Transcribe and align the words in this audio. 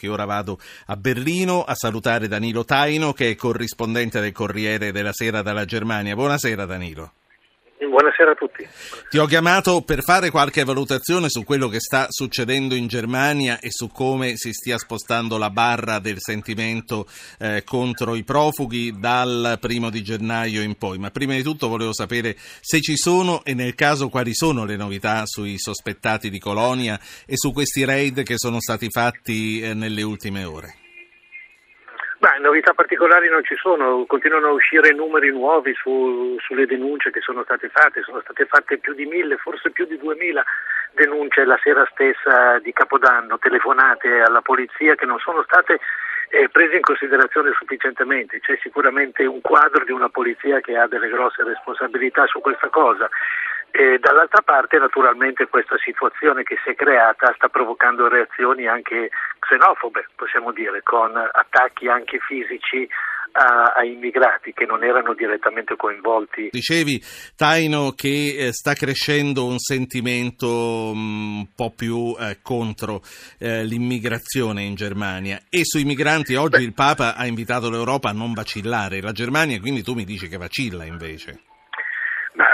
che 0.00 0.08
ora 0.08 0.24
vado 0.24 0.58
a 0.86 0.96
Berlino 0.96 1.62
a 1.62 1.74
salutare 1.74 2.26
Danilo 2.26 2.64
Taino 2.64 3.12
che 3.12 3.30
è 3.30 3.34
corrispondente 3.34 4.18
del 4.20 4.32
Corriere 4.32 4.92
della 4.92 5.12
Sera 5.12 5.42
dalla 5.42 5.66
Germania. 5.66 6.14
Buonasera 6.14 6.64
Danilo. 6.64 7.12
Buonasera 8.00 8.30
a 8.30 8.34
tutti. 8.34 8.66
Ti 9.10 9.18
ho 9.18 9.26
chiamato 9.26 9.82
per 9.82 10.02
fare 10.02 10.30
qualche 10.30 10.64
valutazione 10.64 11.28
su 11.28 11.44
quello 11.44 11.68
che 11.68 11.80
sta 11.80 12.06
succedendo 12.08 12.74
in 12.74 12.86
Germania 12.86 13.60
e 13.60 13.70
su 13.70 13.88
come 13.88 14.38
si 14.38 14.54
stia 14.54 14.78
spostando 14.78 15.36
la 15.36 15.50
barra 15.50 15.98
del 15.98 16.16
sentimento 16.18 17.06
eh, 17.38 17.62
contro 17.62 18.14
i 18.14 18.24
profughi 18.24 18.98
dal 18.98 19.58
primo 19.60 19.90
di 19.90 20.02
gennaio 20.02 20.62
in 20.62 20.78
poi. 20.78 20.96
Ma 20.96 21.10
prima 21.10 21.34
di 21.34 21.42
tutto 21.42 21.68
volevo 21.68 21.92
sapere 21.92 22.38
se 22.38 22.80
ci 22.80 22.96
sono 22.96 23.44
e 23.44 23.52
nel 23.52 23.74
caso 23.74 24.08
quali 24.08 24.34
sono 24.34 24.64
le 24.64 24.76
novità 24.76 25.26
sui 25.26 25.58
sospettati 25.58 26.30
di 26.30 26.38
Colonia 26.38 26.98
e 27.26 27.36
su 27.36 27.52
questi 27.52 27.84
raid 27.84 28.22
che 28.22 28.38
sono 28.38 28.60
stati 28.60 28.86
fatti 28.88 29.60
eh, 29.60 29.74
nelle 29.74 30.00
ultime 30.00 30.44
ore. 30.44 30.79
Beh, 32.20 32.38
novità 32.38 32.74
particolari 32.74 33.30
non 33.30 33.42
ci 33.44 33.54
sono, 33.56 34.04
continuano 34.04 34.48
a 34.48 34.52
uscire 34.52 34.92
numeri 34.92 35.30
nuovi 35.30 35.72
su, 35.72 36.36
sulle 36.38 36.66
denunce 36.66 37.10
che 37.10 37.22
sono 37.22 37.42
state 37.44 37.70
fatte, 37.70 38.02
sono 38.02 38.20
state 38.20 38.44
fatte 38.44 38.76
più 38.76 38.92
di 38.92 39.06
mille, 39.06 39.38
forse 39.38 39.70
più 39.70 39.86
di 39.86 39.96
duemila 39.96 40.44
denunce 40.92 41.46
la 41.46 41.58
sera 41.62 41.88
stessa 41.90 42.58
di 42.58 42.74
Capodanno, 42.74 43.38
telefonate 43.38 44.20
alla 44.20 44.42
polizia 44.42 44.96
che 44.96 45.06
non 45.06 45.18
sono 45.18 45.42
state 45.44 45.80
eh, 46.28 46.50
prese 46.50 46.76
in 46.76 46.82
considerazione 46.82 47.52
sufficientemente, 47.56 48.38
c'è 48.40 48.58
sicuramente 48.60 49.24
un 49.24 49.40
quadro 49.40 49.82
di 49.84 49.92
una 49.92 50.10
polizia 50.10 50.60
che 50.60 50.76
ha 50.76 50.86
delle 50.86 51.08
grosse 51.08 51.42
responsabilità 51.42 52.26
su 52.26 52.40
questa 52.40 52.68
cosa. 52.68 53.08
E 53.72 53.98
dall'altra 53.98 54.42
parte 54.42 54.78
naturalmente 54.78 55.46
questa 55.46 55.76
situazione 55.78 56.42
che 56.42 56.56
si 56.64 56.70
è 56.70 56.74
creata 56.74 57.32
sta 57.36 57.48
provocando 57.48 58.08
reazioni 58.08 58.66
anche 58.66 59.10
xenofobe, 59.38 60.08
possiamo 60.16 60.52
dire, 60.52 60.82
con 60.82 61.16
attacchi 61.16 61.88
anche 61.88 62.18
fisici 62.18 62.88
a, 63.32 63.74
a, 63.76 63.84
immigrati 63.84 64.52
che 64.52 64.66
non 64.66 64.82
erano 64.82 65.14
direttamente 65.14 65.76
coinvolti. 65.76 66.48
Dicevi, 66.50 67.00
Taino, 67.36 67.92
che 67.94 68.34
eh, 68.36 68.52
sta 68.52 68.74
crescendo 68.74 69.46
un 69.46 69.58
sentimento 69.58 70.92
mm, 70.94 71.38
un 71.38 71.54
po' 71.54 71.72
più 71.74 72.16
eh, 72.18 72.38
contro 72.42 73.02
eh, 73.38 73.64
l'immigrazione 73.64 74.62
in 74.62 74.74
Germania 74.74 75.40
e 75.48 75.60
sui 75.64 75.84
migranti 75.84 76.34
oggi 76.34 76.58
Beh. 76.58 76.64
il 76.64 76.74
Papa 76.74 77.14
ha 77.14 77.26
invitato 77.26 77.70
l'Europa 77.70 78.10
a 78.10 78.14
non 78.14 78.32
vacillare, 78.32 79.00
la 79.00 79.12
Germania 79.12 79.60
quindi 79.60 79.82
tu 79.82 79.94
mi 79.94 80.04
dici 80.04 80.28
che 80.28 80.36
vacilla 80.36 80.84
invece. 80.84 81.49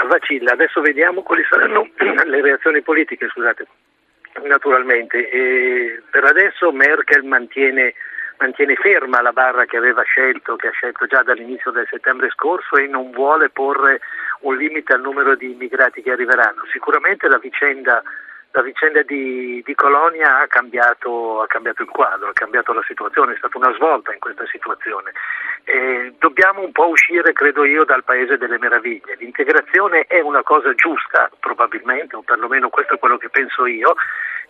Vacilla, 0.07 0.53
adesso 0.53 0.81
vediamo 0.81 1.21
quali 1.21 1.43
saranno 1.49 1.89
le 2.25 2.41
reazioni 2.41 2.81
politiche, 2.81 3.27
scusate, 3.27 3.67
naturalmente. 4.43 5.29
E 5.29 6.01
per 6.09 6.23
adesso 6.23 6.71
Merkel 6.71 7.23
mantiene, 7.23 7.93
mantiene, 8.37 8.75
ferma 8.75 9.21
la 9.21 9.33
barra 9.33 9.65
che 9.65 9.77
aveva 9.77 10.03
scelto, 10.03 10.55
che 10.55 10.67
ha 10.67 10.71
scelto 10.71 11.05
già 11.05 11.23
dall'inizio 11.23 11.71
del 11.71 11.87
settembre 11.89 12.29
scorso 12.29 12.77
e 12.77 12.87
non 12.87 13.11
vuole 13.11 13.49
porre 13.49 14.01
un 14.41 14.55
limite 14.57 14.93
al 14.93 15.01
numero 15.01 15.35
di 15.35 15.51
immigrati 15.51 16.01
che 16.01 16.11
arriveranno. 16.11 16.63
Sicuramente 16.71 17.27
la 17.27 17.37
vicenda 17.37 18.01
la 18.51 18.63
vicenda 18.63 19.03
di, 19.03 19.61
di 19.63 19.75
Colonia 19.75 20.39
ha 20.39 20.47
cambiato, 20.47 21.41
ha 21.41 21.47
cambiato, 21.47 21.83
il 21.83 21.89
quadro, 21.89 22.29
ha 22.29 22.33
cambiato 22.33 22.73
la 22.73 22.81
situazione, 22.87 23.33
è 23.33 23.37
stata 23.37 23.57
una 23.57 23.73
svolta 23.73 24.11
in 24.13 24.19
questa 24.19 24.47
situazione. 24.47 25.11
Eh, 25.69 26.13
dobbiamo 26.17 26.61
un 26.61 26.71
po' 26.71 26.87
uscire, 26.87 27.33
credo 27.33 27.65
io, 27.65 27.83
dal 27.83 28.05
paese 28.05 28.37
delle 28.37 28.57
meraviglie. 28.57 29.17
L'integrazione 29.19 30.05
è 30.07 30.21
una 30.21 30.41
cosa 30.41 30.73
giusta, 30.73 31.29
probabilmente, 31.41 32.15
o 32.15 32.21
perlomeno 32.21 32.69
questo 32.69 32.93
è 32.93 32.99
quello 32.99 33.17
che 33.17 33.27
penso 33.27 33.65
io. 33.65 33.93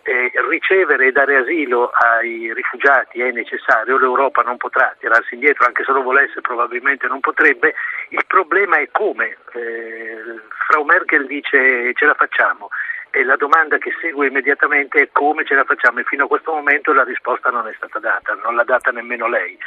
Eh, 0.02 0.30
ricevere 0.48 1.06
e 1.06 1.12
dare 1.12 1.38
asilo 1.38 1.90
ai 1.90 2.54
rifugiati 2.54 3.20
è 3.20 3.32
necessario, 3.32 3.98
l'Europa 3.98 4.42
non 4.42 4.58
potrà 4.58 4.94
tirarsi 4.96 5.34
indietro, 5.34 5.66
anche 5.66 5.82
se 5.82 5.90
lo 5.90 6.02
volesse 6.02 6.40
probabilmente 6.40 7.08
non 7.08 7.18
potrebbe, 7.18 7.74
il 8.10 8.24
problema 8.28 8.76
è 8.76 8.88
come. 8.92 9.38
Eh, 9.54 10.22
Frau 10.68 10.84
Merkel 10.84 11.26
dice 11.26 11.92
ce 11.94 12.06
la 12.06 12.14
facciamo, 12.14 12.70
e 13.10 13.24
la 13.24 13.36
domanda 13.36 13.76
che 13.78 13.92
segue 14.00 14.28
immediatamente 14.28 15.00
è 15.00 15.08
come 15.10 15.44
ce 15.44 15.56
la 15.56 15.64
facciamo 15.64 15.98
e 15.98 16.04
fino 16.04 16.24
a 16.24 16.28
questo 16.28 16.52
momento 16.52 16.92
la 16.92 17.04
risposta 17.04 17.50
non 17.50 17.66
è 17.66 17.72
stata 17.76 17.98
data, 17.98 18.38
non 18.44 18.54
l'ha 18.54 18.64
data 18.64 18.92
nemmeno 18.92 19.26
lei. 19.26 19.58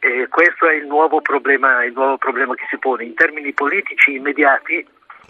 E 0.00 0.28
questo 0.28 0.68
è 0.68 0.74
il 0.74 0.86
nuovo, 0.86 1.20
problema, 1.20 1.84
il 1.84 1.92
nuovo 1.92 2.18
problema 2.18 2.54
che 2.54 2.66
si 2.70 2.78
pone 2.78 3.04
in 3.04 3.14
termini 3.14 3.52
politici 3.52 4.14
immediati 4.14 4.86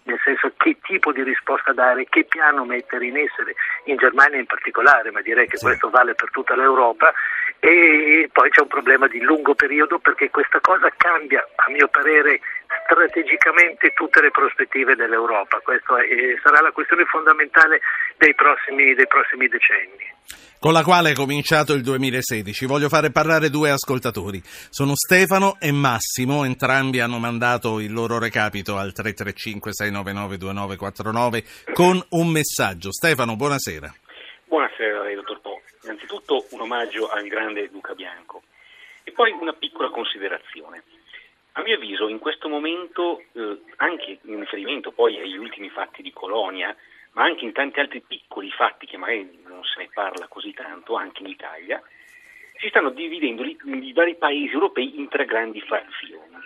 nel 0.08 0.18
senso 0.24 0.50
che 0.56 0.78
tipo 0.82 1.12
di 1.12 1.22
risposta 1.22 1.72
dare, 1.72 2.06
che 2.08 2.24
piano 2.24 2.64
mettere 2.64 3.06
in 3.06 3.18
essere, 3.18 3.54
in 3.84 3.96
Germania 3.96 4.38
in 4.38 4.46
particolare, 4.46 5.10
ma 5.10 5.20
direi 5.20 5.46
che 5.46 5.58
sì. 5.58 5.66
questo 5.66 5.90
vale 5.90 6.14
per 6.14 6.30
tutta 6.30 6.56
l'Europa, 6.56 7.12
e 7.60 8.28
poi 8.32 8.48
c'è 8.48 8.62
un 8.62 8.68
problema 8.68 9.06
di 9.06 9.20
lungo 9.20 9.54
periodo 9.54 9.98
perché 9.98 10.30
questa 10.30 10.60
cosa 10.60 10.90
cambia, 10.96 11.46
a 11.56 11.70
mio 11.70 11.88
parere, 11.88 12.40
strategicamente 12.84 13.92
tutte 13.92 14.22
le 14.22 14.30
prospettive 14.30 14.96
dell'Europa. 14.96 15.60
Questa 15.60 15.96
sarà 16.42 16.60
la 16.60 16.72
questione 16.72 17.04
fondamentale 17.04 17.80
dei 18.16 18.34
prossimi, 18.34 18.94
dei 18.94 19.06
prossimi 19.06 19.46
decenni 19.48 20.16
con 20.58 20.72
la 20.72 20.82
quale 20.82 21.10
è 21.10 21.14
cominciato 21.14 21.72
il 21.72 21.82
2016. 21.82 22.66
Voglio 22.66 22.88
fare 22.88 23.10
parlare 23.10 23.50
due 23.50 23.70
ascoltatori. 23.70 24.40
Sono 24.42 24.92
Stefano 24.94 25.56
e 25.60 25.72
Massimo, 25.72 26.44
entrambi 26.44 27.00
hanno 27.00 27.18
mandato 27.18 27.80
il 27.80 27.92
loro 27.92 28.18
recapito 28.18 28.76
al 28.76 28.92
335-699-2949 28.94 31.72
con 31.72 32.00
un 32.10 32.28
messaggio. 32.28 32.92
Stefano, 32.92 33.34
buonasera. 33.36 33.90
Buonasera, 34.46 35.14
dottor 35.14 35.40
Po. 35.40 35.62
Innanzitutto 35.84 36.46
un 36.50 36.60
omaggio 36.60 37.08
al 37.08 37.26
grande 37.28 37.70
Duca 37.70 37.94
Bianco 37.94 38.42
e 39.04 39.12
poi 39.12 39.30
una 39.32 39.52
piccola 39.52 39.90
considerazione. 39.90 40.82
A 41.52 41.62
mio 41.62 41.76
avviso 41.76 42.08
in 42.08 42.18
questo 42.18 42.48
momento, 42.48 43.22
eh, 43.32 43.60
anche 43.76 44.18
in 44.22 44.38
riferimento 44.38 44.90
poi 44.92 45.18
agli 45.18 45.36
ultimi 45.36 45.68
fatti 45.70 46.02
di 46.02 46.12
Colonia, 46.12 46.76
ma 47.12 47.22
anche 47.24 47.44
in 47.44 47.52
tanti 47.52 47.80
altri 47.80 48.02
piccoli 48.06 48.50
fatti 48.50 48.86
che 48.86 48.96
magari 48.96 49.40
non 49.58 49.64
se 49.64 49.80
ne 49.80 49.88
parla 49.92 50.28
così 50.28 50.52
tanto, 50.52 50.94
anche 50.94 51.22
in 51.22 51.28
Italia, 51.28 51.82
si 52.58 52.68
stanno 52.68 52.90
dividendo 52.90 53.42
i 53.42 53.92
vari 53.92 54.14
paesi 54.14 54.52
europei 54.52 54.98
in 54.98 55.08
tre 55.08 55.24
grandi 55.24 55.60
frazioni. 55.60 56.36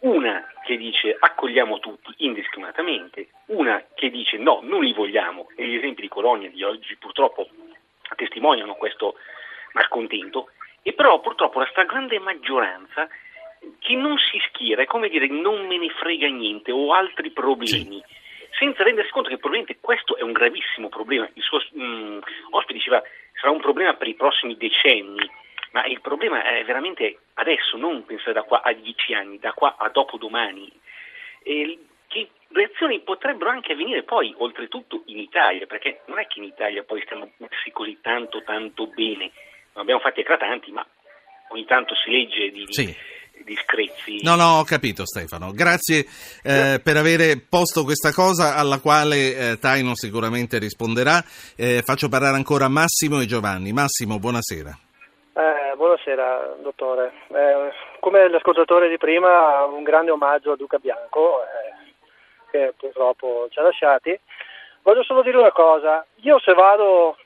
Una 0.00 0.46
che 0.64 0.76
dice 0.76 1.16
accogliamo 1.18 1.78
tutti 1.78 2.14
indiscriminatamente, 2.18 3.28
una 3.46 3.84
che 3.94 4.10
dice 4.10 4.38
no, 4.38 4.60
non 4.62 4.82
li 4.82 4.92
vogliamo, 4.92 5.48
e 5.56 5.66
gli 5.66 5.74
esempi 5.76 6.02
di 6.02 6.08
Colonia 6.08 6.50
di 6.50 6.62
oggi 6.62 6.96
purtroppo 6.96 7.48
testimoniano 8.16 8.74
questo 8.74 9.16
malcontento, 9.72 10.50
e 10.82 10.92
però 10.92 11.20
purtroppo 11.20 11.58
la 11.58 11.68
stragrande 11.70 12.18
maggioranza 12.18 13.08
che 13.78 13.94
non 13.94 14.16
si 14.16 14.40
schiera, 14.48 14.82
è 14.82 14.86
come 14.86 15.08
dire 15.08 15.26
non 15.26 15.66
me 15.66 15.76
ne 15.76 15.90
frega 15.90 16.28
niente, 16.28 16.72
ho 16.72 16.92
altri 16.92 17.30
problemi. 17.30 18.02
Sì 18.06 18.18
senza 18.60 18.82
rendersi 18.82 19.10
conto 19.10 19.30
che 19.30 19.38
probabilmente 19.38 19.80
questo 19.80 20.18
è 20.18 20.22
un 20.22 20.32
gravissimo 20.32 20.90
problema. 20.90 21.26
Il 21.32 21.42
suo 21.42 21.58
mh, 21.72 21.82
mm, 21.82 22.18
ospite 22.50 22.74
diceva 22.74 23.02
sarà 23.40 23.50
un 23.50 23.60
problema 23.60 23.94
per 23.94 24.06
i 24.06 24.14
prossimi 24.14 24.54
decenni, 24.58 25.28
ma 25.72 25.86
il 25.86 26.02
problema 26.02 26.44
è 26.44 26.62
veramente 26.64 27.20
adesso, 27.34 27.78
non 27.78 28.04
pensare 28.04 28.34
da 28.34 28.42
qua 28.42 28.60
a 28.60 28.72
dieci 28.74 29.14
anni, 29.14 29.38
da 29.38 29.54
qua 29.54 29.76
a 29.78 29.88
dopodomani. 29.88 30.70
E 31.42 31.78
che 32.06 32.28
reazioni 32.48 33.00
potrebbero 33.00 33.48
anche 33.48 33.72
avvenire 33.72 34.02
poi, 34.02 34.34
oltretutto 34.36 35.04
in 35.06 35.18
Italia, 35.18 35.66
perché 35.66 36.02
non 36.06 36.18
è 36.18 36.26
che 36.26 36.40
in 36.40 36.44
Italia 36.44 36.82
poi 36.82 37.00
stiamo 37.02 37.30
messi 37.38 37.70
così 37.72 37.98
tanto 38.02 38.42
tanto 38.42 38.88
bene, 38.88 39.30
non 39.72 39.84
abbiamo 39.84 40.00
fatti 40.00 40.20
eclatanti, 40.20 40.70
ma 40.70 40.86
ogni 41.48 41.64
tanto 41.64 41.94
si 41.94 42.10
legge 42.10 42.50
di, 42.50 42.66
sì 42.68 42.94
discrezi. 43.44 44.22
No, 44.22 44.34
no, 44.34 44.58
ho 44.58 44.64
capito 44.64 45.04
Stefano. 45.06 45.52
Grazie 45.52 46.06
eh, 46.42 46.80
per 46.82 46.96
aver 46.96 47.46
posto 47.48 47.84
questa 47.84 48.12
cosa 48.12 48.56
alla 48.56 48.80
quale 48.80 49.36
eh, 49.36 49.58
Taino 49.58 49.94
sicuramente 49.94 50.58
risponderà. 50.58 51.22
Eh, 51.56 51.82
faccio 51.84 52.08
parlare 52.08 52.36
ancora 52.36 52.68
Massimo 52.68 53.20
e 53.20 53.26
Giovanni. 53.26 53.72
Massimo, 53.72 54.18
buonasera. 54.18 54.78
Eh, 55.32 55.76
buonasera, 55.76 56.56
dottore. 56.62 57.12
Eh, 57.28 57.72
come 58.00 58.28
l'ascoltatore 58.28 58.88
di 58.88 58.98
prima, 58.98 59.64
un 59.64 59.82
grande 59.82 60.10
omaggio 60.10 60.52
a 60.52 60.56
Duca 60.56 60.78
Bianco, 60.78 61.42
eh, 61.42 61.92
che 62.50 62.74
purtroppo 62.76 63.48
ci 63.50 63.58
ha 63.58 63.62
lasciati. 63.62 64.18
Voglio 64.82 65.02
solo 65.02 65.22
dire 65.22 65.36
una 65.36 65.52
cosa. 65.52 66.04
Io 66.22 66.38
se 66.40 66.52
vado 66.52 67.16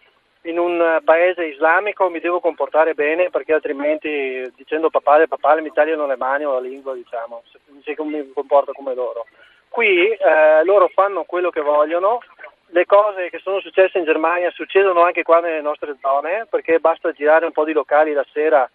in 0.44 0.58
un 0.58 1.00
paese 1.04 1.46
islamico 1.46 2.10
mi 2.10 2.20
devo 2.20 2.40
comportare 2.40 2.94
bene 2.94 3.30
perché 3.30 3.54
altrimenti 3.54 4.52
dicendo 4.56 4.90
papale 4.90 5.28
papale 5.28 5.60
mi 5.60 5.72
tagliano 5.72 6.06
le 6.06 6.16
mani 6.16 6.44
o 6.44 6.52
la 6.52 6.60
lingua 6.60 6.94
diciamo, 6.94 7.42
se 7.82 7.94
mi 8.02 8.32
comporto 8.32 8.72
come 8.72 8.94
loro. 8.94 9.26
Qui 9.68 10.10
eh, 10.10 10.64
loro 10.64 10.88
fanno 10.88 11.24
quello 11.24 11.50
che 11.50 11.60
vogliono, 11.60 12.20
le 12.66 12.86
cose 12.86 13.30
che 13.30 13.38
sono 13.38 13.60
successe 13.60 13.98
in 13.98 14.04
Germania 14.04 14.50
succedono 14.50 15.02
anche 15.02 15.22
qua 15.22 15.40
nelle 15.40 15.60
nostre 15.60 15.96
zone 16.00 16.46
perché 16.48 16.78
basta 16.78 17.12
girare 17.12 17.46
un 17.46 17.52
po' 17.52 17.64
di 17.64 17.72
locali 17.72 18.12
la 18.12 18.24
sera 18.32 18.68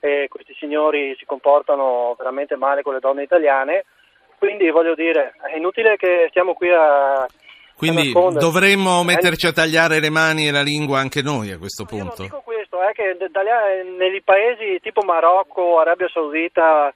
e 0.00 0.26
questi 0.28 0.54
signori 0.54 1.14
si 1.18 1.24
comportano 1.24 2.14
veramente 2.18 2.56
male 2.56 2.82
con 2.82 2.92
le 2.92 3.00
donne 3.00 3.22
italiane, 3.22 3.86
quindi 4.36 4.68
voglio 4.68 4.94
dire 4.94 5.34
è 5.50 5.56
inutile 5.56 5.96
che 5.96 6.26
stiamo 6.28 6.52
qui 6.52 6.70
a 6.70 7.26
quindi 7.76 8.12
dovremmo 8.12 9.02
metterci 9.02 9.46
a 9.46 9.52
tagliare 9.52 10.00
le 10.00 10.10
mani 10.10 10.46
e 10.46 10.50
la 10.50 10.62
lingua 10.62 11.00
anche 11.00 11.22
noi 11.22 11.50
a 11.50 11.58
questo 11.58 11.84
punto. 11.84 12.22
Io 12.22 12.28
non 12.28 12.38
dico 12.38 12.42
questo, 12.44 12.80
è 12.80 12.92
che 12.92 13.16
nei 13.98 14.22
paesi 14.22 14.78
tipo 14.80 15.02
Marocco, 15.02 15.78
Arabia 15.78 16.08
Saudita, 16.08 16.92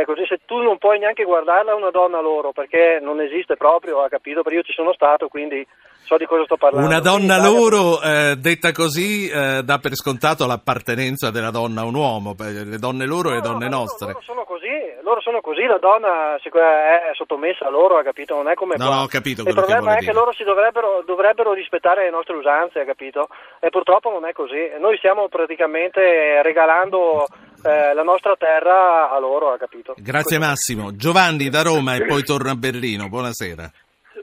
eh, 0.00 0.04
così 0.04 0.24
se 0.26 0.40
tu 0.44 0.60
non 0.60 0.78
puoi 0.78 0.98
neanche 0.98 1.24
guardarla 1.24 1.74
una 1.74 1.90
donna 1.90 2.20
loro 2.20 2.52
perché 2.52 2.98
non 3.00 3.20
esiste 3.20 3.56
proprio, 3.56 4.02
ha 4.02 4.08
capito? 4.08 4.42
Perché 4.42 4.58
io 4.58 4.64
ci 4.64 4.72
sono 4.72 4.92
stato, 4.92 5.28
quindi 5.28 5.66
so 6.04 6.16
di 6.16 6.26
cosa 6.26 6.44
sto 6.44 6.56
parlando. 6.56 6.86
Una 6.86 7.00
donna 7.00 7.38
Quindi, 7.38 7.58
loro, 7.58 8.02
eh, 8.02 8.36
detta 8.36 8.72
così, 8.72 9.28
eh, 9.28 9.62
dà 9.64 9.78
per 9.78 9.94
scontato 9.94 10.46
l'appartenenza 10.46 11.30
della 11.30 11.50
donna 11.50 11.82
a 11.82 11.84
un 11.84 11.94
uomo, 11.94 12.34
le 12.38 12.78
donne 12.78 13.06
loro 13.06 13.30
e 13.30 13.34
le 13.34 13.40
donne 13.40 13.68
no, 13.68 13.78
nostre. 13.78 14.12
Loro, 14.12 14.20
sono 14.22 14.44
così, 14.44 14.68
loro 15.02 15.20
sono 15.20 15.40
così, 15.40 15.64
la 15.64 15.78
donna 15.78 16.36
è 16.36 17.14
sottomessa 17.14 17.66
a 17.66 17.70
loro, 17.70 17.96
ha 17.96 18.02
capito? 18.02 18.34
Non 18.34 18.48
è 18.48 18.54
come 18.54 18.76
no, 18.76 18.86
qua. 18.86 18.94
No, 18.96 19.02
ho 19.02 19.06
capito 19.06 19.42
Il 19.46 19.54
problema 19.54 19.96
è 19.96 20.00
dire. 20.00 20.12
che 20.12 20.16
loro 20.16 20.32
si 20.32 20.44
dovrebbero, 20.44 21.02
dovrebbero, 21.06 21.52
rispettare 21.52 22.04
le 22.04 22.10
nostre 22.10 22.36
usanze, 22.36 22.80
ha 22.80 22.84
capito? 22.84 23.28
E 23.60 23.70
purtroppo 23.70 24.10
non 24.10 24.26
è 24.26 24.32
così. 24.32 24.72
Noi 24.78 24.96
stiamo 24.98 25.28
praticamente 25.28 26.42
regalando 26.42 27.26
eh, 27.64 27.94
la 27.94 28.02
nostra 28.02 28.36
terra 28.36 29.10
a 29.10 29.18
loro, 29.18 29.52
ha 29.52 29.58
capito? 29.58 29.94
Grazie. 29.96 30.38
Massimo. 30.38 30.94
Giovanni 30.96 31.48
da 31.48 31.62
Roma 31.62 31.94
e 31.94 32.04
poi 32.04 32.22
torno 32.22 32.50
a 32.50 32.54
Berlino, 32.54 33.08
buonasera. 33.08 33.70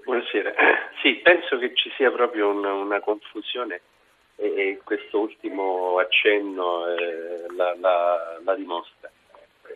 Buonasera. 0.03 0.53
Sì, 1.01 1.15
penso 1.23 1.57
che 1.57 1.73
ci 1.73 1.91
sia 1.97 2.11
proprio 2.11 2.49
una, 2.49 2.73
una 2.73 2.99
confusione 2.99 3.81
e, 4.35 4.45
e, 4.55 4.81
questo 4.83 5.19
ultimo 5.19 5.97
accenno 5.97 6.85
eh, 6.88 7.45
la, 7.55 7.75
la, 7.79 8.39
la, 8.43 8.55
dimostra. 8.55 9.09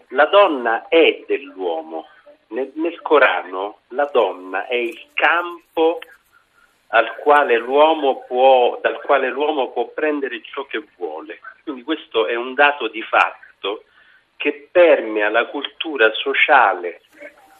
La 0.09 0.25
donna 0.25 0.87
è 0.87 1.23
dell'uomo. 1.25 2.07
Nel, 2.47 2.71
nel, 2.75 3.01
Corano 3.01 3.79
la 3.89 4.07
donna 4.11 4.67
è 4.67 4.75
il 4.75 4.99
campo 5.15 5.99
al 6.89 7.15
quale 7.15 7.59
può, 8.27 8.79
dal 8.81 9.01
quale 9.01 9.29
l'uomo 9.29 9.71
può 9.71 9.87
prendere 9.87 10.41
ciò 10.43 10.65
che 10.65 10.83
vuole. 10.95 11.39
Quindi 11.63 11.81
questo 11.81 12.27
è 12.27 12.35
un 12.35 12.53
dato 12.53 12.87
di 12.87 13.01
fatto 13.01 13.44
che 14.37 14.69
permea 14.71 15.29
la 15.29 15.45
cultura 15.45 16.11
sociale, 16.13 17.01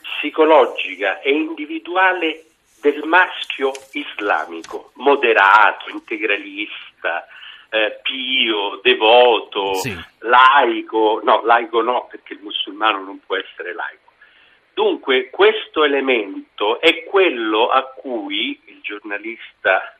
psicologica 0.02 1.19
e 1.22 1.31
individuale 1.31 2.44
del 2.81 3.04
maschio 3.04 3.72
islamico, 3.94 4.92
moderato, 4.96 5.90
integralista, 5.90 7.25
eh, 7.69 8.00
pio, 8.04 8.80
devoto, 8.84 9.74
sì. 9.75 9.96
laico, 10.19 11.22
no, 11.24 11.42
laico 11.44 11.81
no, 11.81 12.07
perché 12.10 12.34
il 12.34 12.42
musulmano 12.42 13.04
non 13.04 13.19
può 13.25 13.36
essere 13.36 13.74
laico. 13.74 14.12
Dunque 14.74 15.30
questo 15.30 15.84
elemento 15.84 16.80
è 16.81 17.06
quello 17.06 17.69
a 17.69 17.84
cui 17.84 18.60
il 18.66 18.81
giornalista 18.81 19.98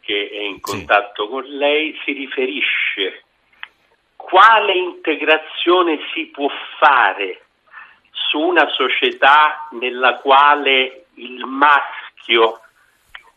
che 0.00 0.28
è 0.30 0.40
in 0.40 0.60
contatto 0.60 1.24
sì. 1.24 1.30
con 1.30 1.44
lei 1.44 1.98
si 2.04 2.12
riferisce. 2.12 3.24
Quale 4.30 4.72
integrazione 4.74 5.98
si 6.14 6.26
può 6.26 6.48
fare 6.78 7.42
su 8.12 8.38
una 8.38 8.68
società 8.68 9.66
nella 9.72 10.18
quale 10.18 11.06
il 11.14 11.44
maschio 11.44 12.60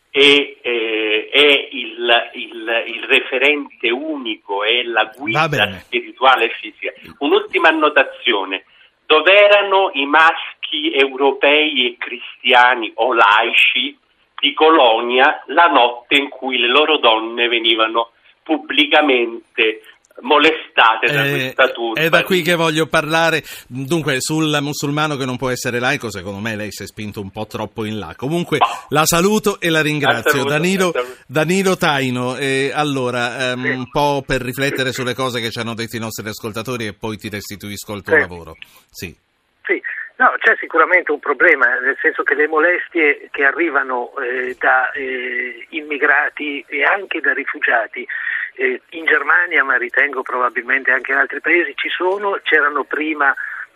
è, 0.08 0.18
eh, 0.62 1.28
è 1.32 1.68
il, 1.72 2.30
il, 2.34 2.82
il, 2.86 3.02
referente 3.08 3.90
unico, 3.90 4.62
è 4.62 4.84
la 4.84 5.10
guida 5.16 5.80
spirituale 5.80 6.44
e 6.44 6.50
fisica. 6.60 6.92
Un'ultima 7.18 7.70
annotazione, 7.70 8.64
dove 9.04 9.32
erano 9.32 9.90
i 9.94 10.06
maschi 10.06 10.94
europei 10.94 11.88
e 11.88 11.96
cristiani 11.98 12.92
o 12.94 13.12
laici 13.12 13.98
di 14.38 14.54
Colonia 14.54 15.42
la 15.46 15.66
notte 15.66 16.16
in 16.16 16.28
cui 16.28 16.58
le 16.58 16.68
loro 16.68 16.98
donne 16.98 17.48
venivano 17.48 18.10
pubblicamente 18.44 19.80
molestate 20.20 21.12
da 21.12 21.24
eh, 21.24 21.30
questa 21.30 21.68
turba. 21.70 22.00
È 22.00 22.08
da 22.08 22.22
qui 22.22 22.42
che 22.42 22.54
voglio 22.54 22.86
parlare. 22.86 23.42
Dunque, 23.66 24.20
sul 24.20 24.56
musulmano 24.60 25.16
che 25.16 25.24
non 25.24 25.36
può 25.36 25.50
essere 25.50 25.78
laico, 25.78 26.10
secondo 26.10 26.40
me 26.40 26.56
lei 26.56 26.70
si 26.70 26.84
è 26.84 26.86
spinto 26.86 27.20
un 27.20 27.30
po' 27.30 27.46
troppo 27.46 27.84
in 27.84 27.98
là. 27.98 28.14
Comunque, 28.16 28.58
oh. 28.60 28.86
la 28.90 29.04
saluto 29.04 29.60
e 29.60 29.70
la 29.70 29.82
ringrazio. 29.82 30.30
Saluto, 30.30 30.50
Danilo, 30.50 30.92
Danilo, 31.26 31.76
Taino, 31.76 32.36
eh, 32.36 32.70
allora, 32.74 33.50
ehm, 33.50 33.62
sì. 33.62 33.68
un 33.70 33.90
po' 33.90 34.22
per 34.26 34.40
riflettere 34.40 34.92
sulle 34.92 35.14
cose 35.14 35.40
che 35.40 35.50
ci 35.50 35.58
hanno 35.58 35.74
detto 35.74 35.96
i 35.96 36.00
nostri 36.00 36.28
ascoltatori 36.28 36.86
e 36.86 36.94
poi 36.94 37.16
ti 37.16 37.28
restituisco 37.28 37.94
il 37.94 38.02
tuo 38.02 38.14
sì. 38.14 38.20
lavoro. 38.20 38.56
Sì. 38.90 39.16
Sì. 39.64 39.82
No, 40.16 40.32
c'è 40.38 40.54
sicuramente 40.60 41.10
un 41.10 41.18
problema, 41.18 41.66
nel 41.80 41.98
senso 42.00 42.22
che 42.22 42.36
le 42.36 42.46
molestie 42.46 43.28
che 43.32 43.44
arrivano 43.44 44.12
eh, 44.18 44.54
da 44.60 44.92
eh, 44.92 45.66
immigrati 45.70 46.64
e 46.68 46.84
anche 46.84 47.18
da 47.18 47.32
rifugiati 47.32 48.06
eh, 48.54 48.82
in 48.90 49.04
Germania, 49.04 49.64
ma 49.64 49.76
ritengo 49.76 50.22
probabilmente 50.22 50.92
anche 50.92 51.12
in 51.12 51.18
altri 51.18 51.40
paesi, 51.40 51.74
ci 51.76 51.88
sono, 51.88 52.38
c'erano 52.42 52.84
prima 52.84 53.34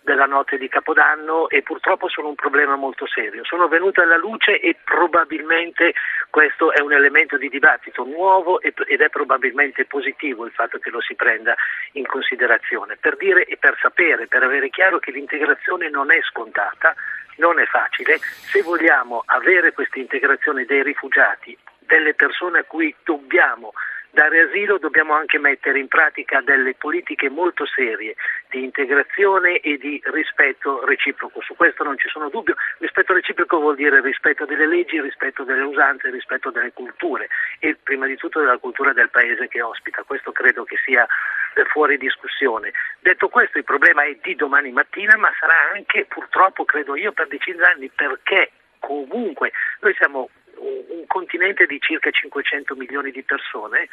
della 0.08 0.24
notte 0.24 0.56
di 0.56 0.68
Capodanno 0.68 1.50
e 1.50 1.60
purtroppo 1.62 2.08
sono 2.08 2.28
un 2.28 2.34
problema 2.34 2.76
molto 2.76 3.06
serio. 3.06 3.44
Sono 3.44 3.68
venute 3.68 4.00
alla 4.00 4.16
luce 4.16 4.58
e 4.58 4.74
probabilmente 4.82 5.92
questo 6.30 6.72
è 6.72 6.80
un 6.80 6.94
elemento 6.94 7.36
di 7.36 7.50
dibattito 7.50 8.04
nuovo 8.04 8.58
ed 8.62 8.74
è 9.00 9.10
probabilmente 9.10 9.84
positivo 9.84 10.46
il 10.46 10.52
fatto 10.52 10.78
che 10.78 10.88
lo 10.88 11.02
si 11.02 11.14
prenda 11.14 11.54
in 11.92 12.06
considerazione 12.06 12.96
per 12.96 13.18
dire 13.18 13.44
e 13.44 13.58
per 13.58 13.76
sapere, 13.82 14.28
per 14.28 14.42
avere 14.42 14.70
chiaro 14.70 14.98
che 14.98 15.10
l'integrazione 15.10 15.90
non 15.90 16.10
è 16.10 16.20
scontata, 16.22 16.94
non 17.36 17.58
è 17.58 17.66
facile. 17.66 18.18
Se 18.18 18.62
vogliamo 18.62 19.22
avere 19.26 19.72
questa 19.72 19.98
integrazione 19.98 20.64
dei 20.64 20.82
rifugiati, 20.82 21.56
delle 21.80 22.14
persone 22.14 22.60
a 22.60 22.64
cui 22.64 22.94
dobbiamo 23.04 23.72
dare 24.10 24.40
asilo 24.40 24.78
dobbiamo 24.78 25.14
anche 25.14 25.38
mettere 25.38 25.78
in 25.78 25.88
pratica 25.88 26.40
delle 26.40 26.74
politiche 26.74 27.28
molto 27.28 27.66
serie 27.66 28.14
di 28.50 28.64
integrazione 28.64 29.60
e 29.60 29.76
di 29.76 30.00
rispetto 30.06 30.84
reciproco. 30.84 31.40
Su 31.42 31.54
questo 31.54 31.84
non 31.84 31.98
ci 31.98 32.08
sono 32.08 32.28
dubbi. 32.28 32.52
Rispetto 32.78 33.12
reciproco 33.12 33.58
vuol 33.58 33.76
dire 33.76 34.00
rispetto 34.00 34.44
delle 34.44 34.66
leggi, 34.66 35.00
rispetto 35.00 35.44
delle 35.44 35.62
usanze, 35.62 36.10
rispetto 36.10 36.50
delle 36.50 36.72
culture 36.72 37.28
e 37.58 37.76
prima 37.82 38.06
di 38.06 38.16
tutto 38.16 38.40
della 38.40 38.58
cultura 38.58 38.92
del 38.92 39.10
paese 39.10 39.48
che 39.48 39.62
ospita. 39.62 40.02
Questo 40.02 40.32
credo 40.32 40.64
che 40.64 40.76
sia 40.84 41.06
eh, 41.54 41.64
fuori 41.66 41.98
discussione. 41.98 42.72
Detto 43.00 43.28
questo 43.28 43.58
il 43.58 43.64
problema 43.64 44.04
è 44.04 44.16
di 44.22 44.34
domani 44.34 44.72
mattina, 44.72 45.16
ma 45.16 45.30
sarà 45.38 45.72
anche 45.74 46.06
purtroppo, 46.06 46.64
credo 46.64 46.96
io, 46.96 47.12
per 47.12 47.28
decine 47.28 47.58
d'anni 47.58 47.90
perché 47.94 48.52
comunque 48.78 49.52
noi 49.80 49.94
siamo 49.94 50.28
un 50.60 51.06
continente 51.06 51.66
di 51.66 51.78
circa 51.80 52.10
500 52.10 52.74
milioni 52.74 53.10
di 53.10 53.22
persone 53.22 53.88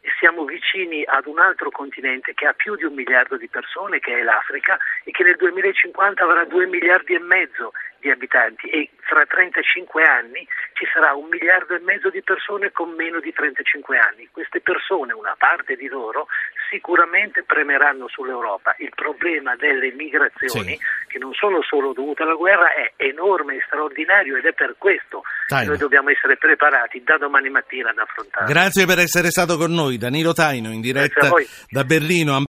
e 0.00 0.10
siamo 0.18 0.44
vicini 0.44 1.02
ad 1.04 1.26
un 1.26 1.38
altro 1.38 1.70
continente 1.70 2.32
che 2.34 2.46
ha 2.46 2.52
più 2.52 2.76
di 2.76 2.84
un 2.84 2.94
miliardo 2.94 3.36
di 3.36 3.48
persone, 3.48 3.98
che 3.98 4.18
è 4.18 4.22
l'Africa, 4.22 4.78
e 5.04 5.10
che 5.10 5.24
nel 5.24 5.36
2050 5.36 6.22
avrà 6.22 6.44
2 6.44 6.66
miliardi 6.66 7.14
e 7.14 7.18
mezzo 7.18 7.72
di 8.00 8.10
abitanti 8.10 8.68
e 8.68 8.90
fra 9.00 9.26
35 9.26 10.04
anni 10.04 10.46
ci 10.74 10.86
sarà 10.92 11.14
un 11.14 11.26
miliardo 11.28 11.74
e 11.74 11.80
mezzo 11.80 12.10
di 12.10 12.22
persone 12.22 12.70
con 12.70 12.90
meno 12.90 13.18
di 13.18 13.32
35 13.32 13.98
anni. 13.98 14.28
Queste 14.30 14.60
persone, 14.60 15.12
una 15.12 15.34
parte 15.36 15.74
di 15.74 15.88
loro, 15.88 16.28
sicuramente 16.70 17.42
premeranno 17.44 18.08
sull'Europa. 18.08 18.74
Il 18.78 18.92
problema 18.94 19.56
delle 19.56 19.92
migrazioni, 19.92 20.76
sì. 20.76 21.08
che 21.08 21.18
non 21.18 21.32
sono 21.32 21.62
solo 21.62 21.92
dovute 21.92 22.22
alla 22.22 22.34
guerra, 22.34 22.72
è 22.72 22.92
enorme 22.96 23.56
e 23.56 23.62
straordinario 23.66 24.36
ed 24.36 24.44
è 24.44 24.52
per 24.52 24.74
questo 24.78 25.22
Taino. 25.46 25.64
che 25.64 25.68
noi 25.70 25.78
dobbiamo 25.78 26.10
essere 26.10 26.36
preparati 26.36 27.02
da 27.02 27.16
domani 27.18 27.50
mattina 27.50 27.90
ad 27.90 27.98
affrontarlo. 27.98 28.48
Grazie 28.48 28.86
per 28.86 28.98
essere 28.98 29.30
stato 29.30 29.56
con 29.56 29.72
noi, 29.72 29.98
Danilo 29.98 30.32
Taino, 30.32 30.70
in 30.70 30.80
diretta 30.80 31.30
da 31.68 31.84
Berlino. 31.84 32.34